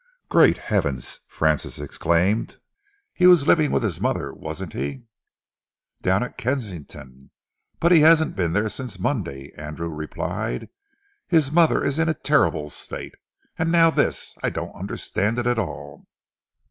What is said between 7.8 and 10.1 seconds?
he hasn't been there since Monday," Andrew